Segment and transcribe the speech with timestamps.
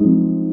[0.00, 0.47] you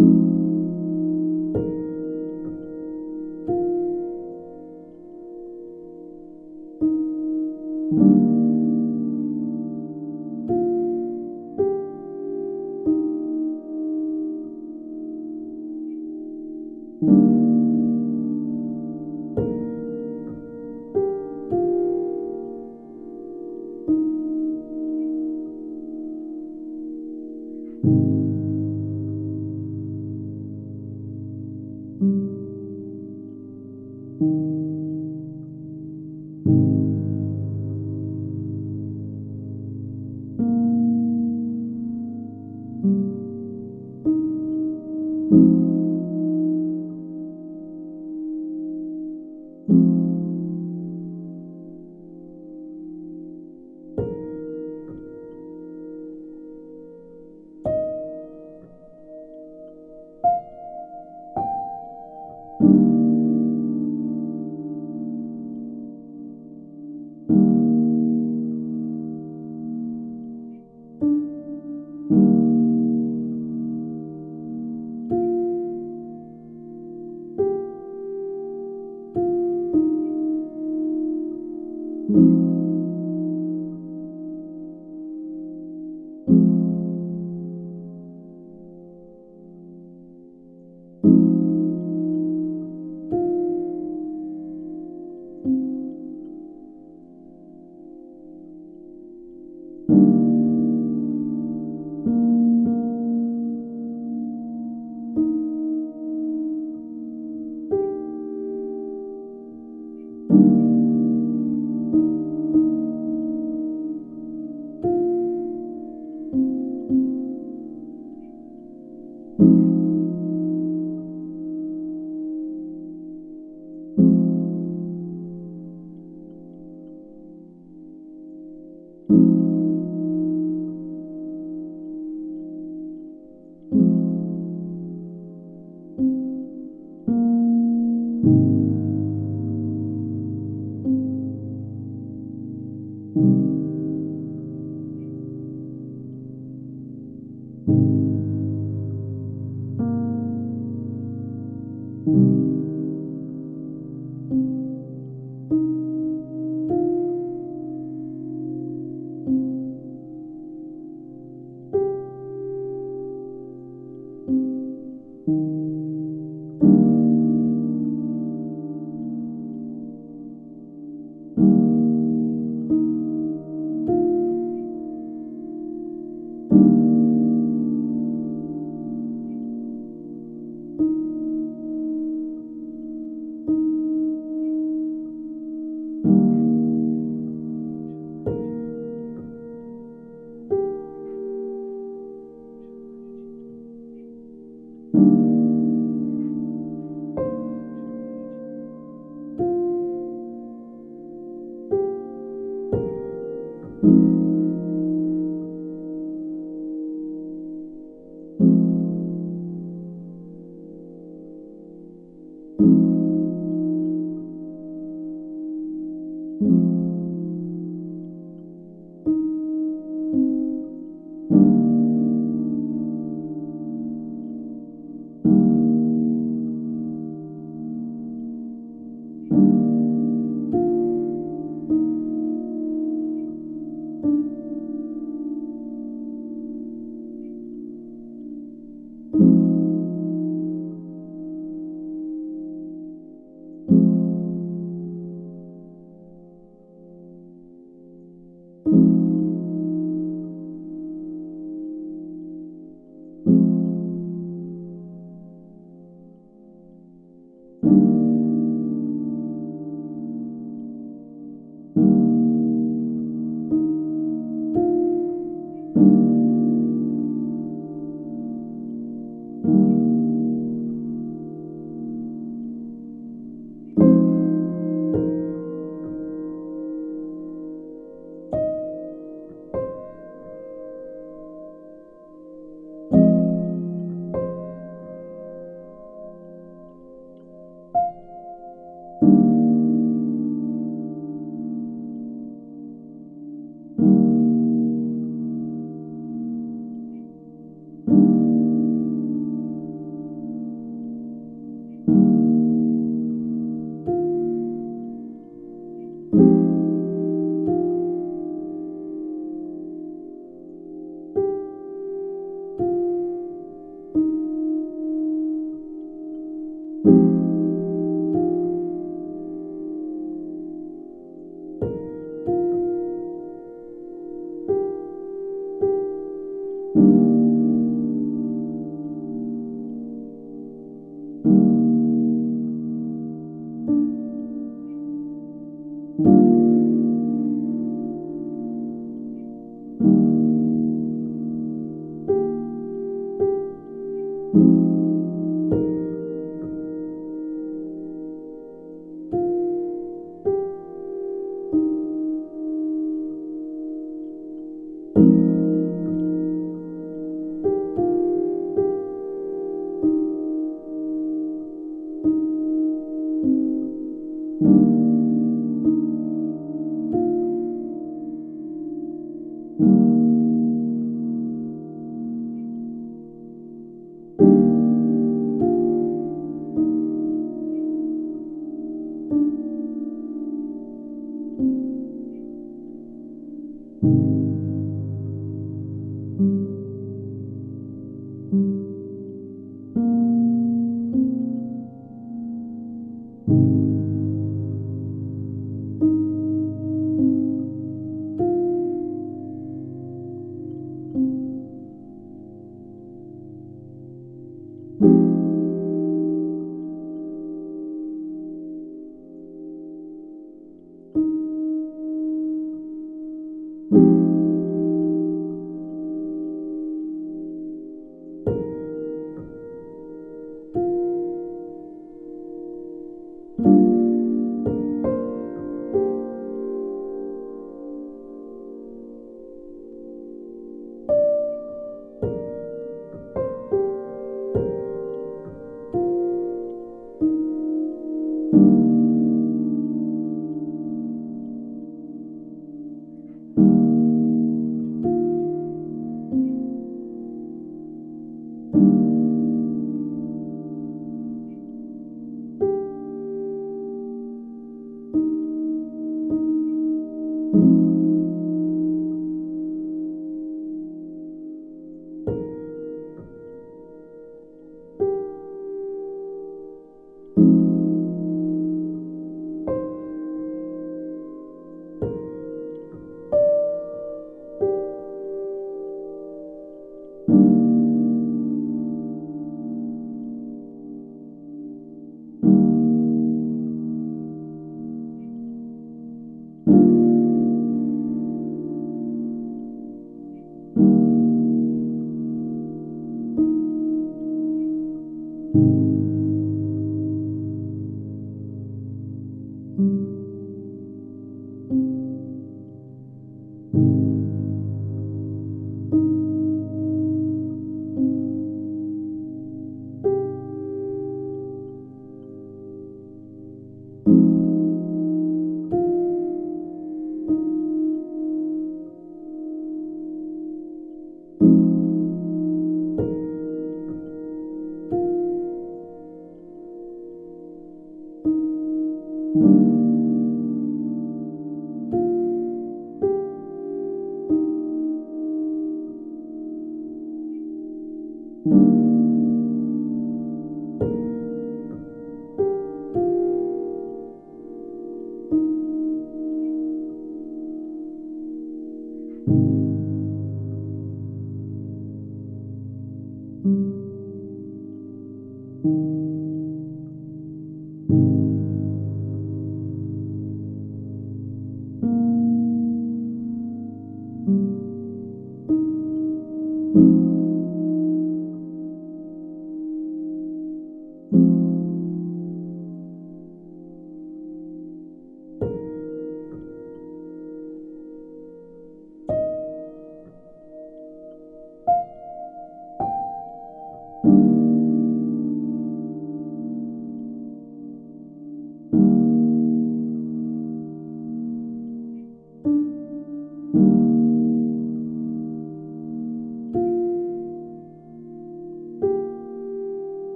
[0.00, 0.39] you.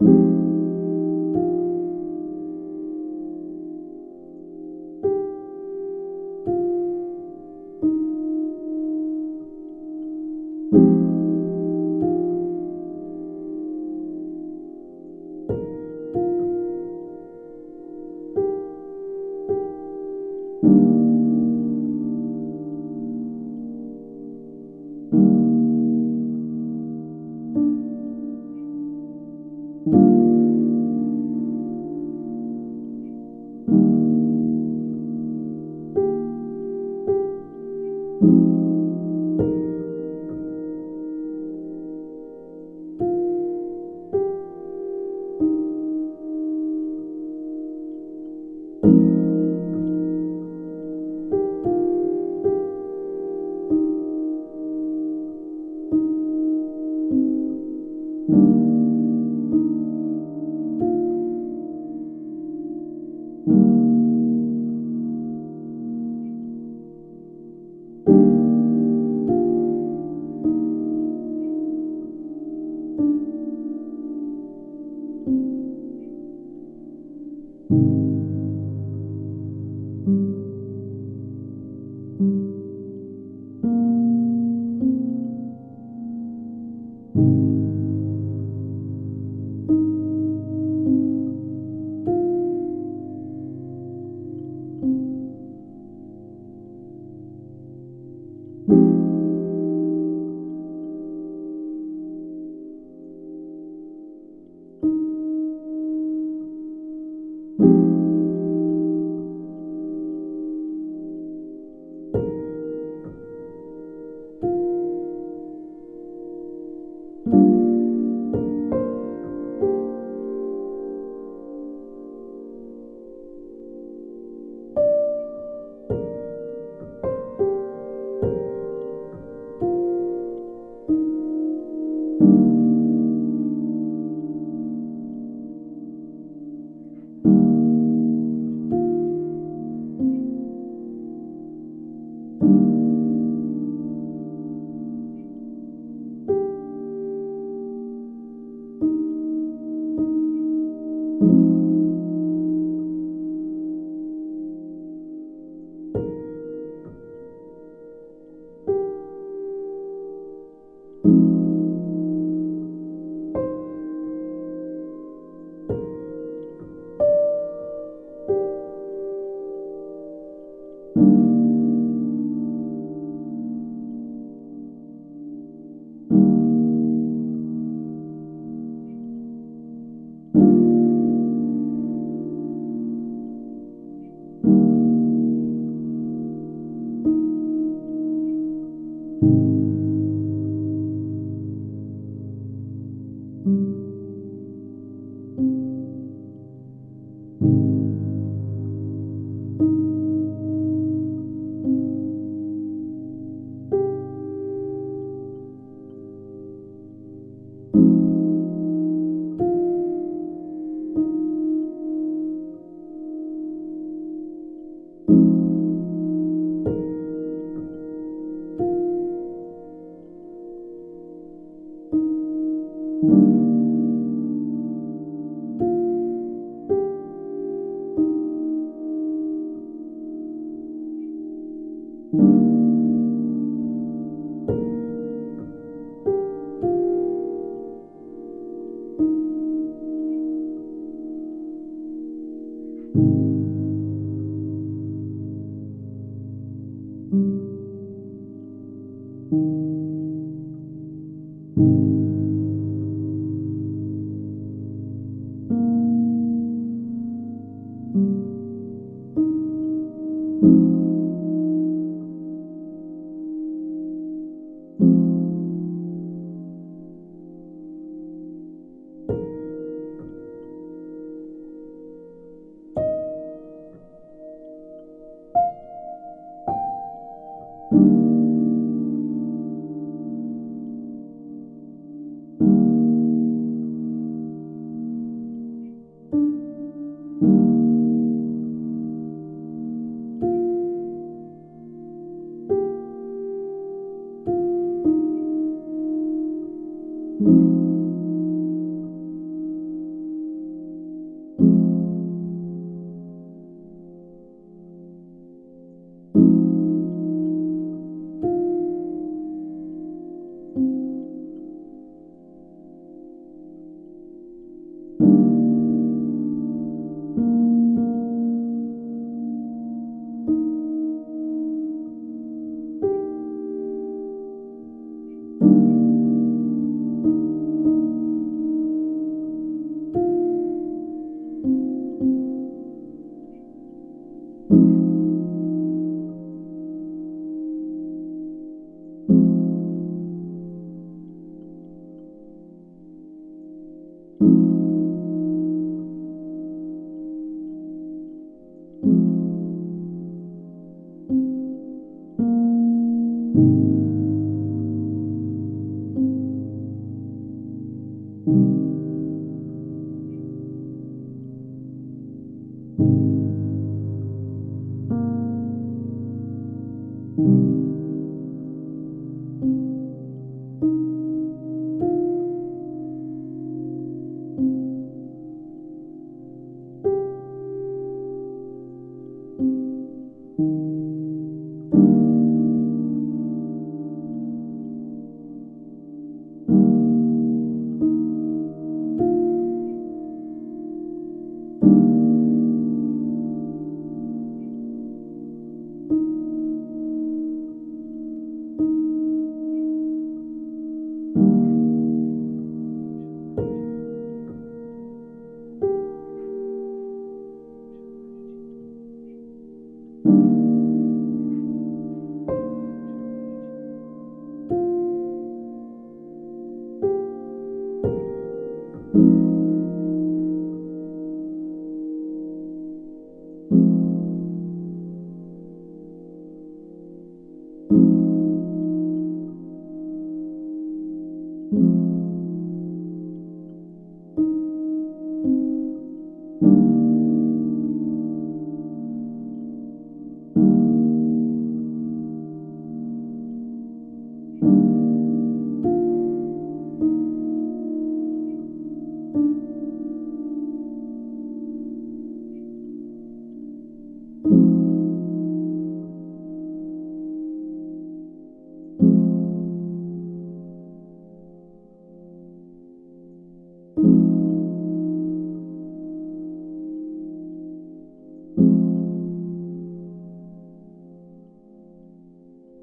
[0.00, 0.43] Thank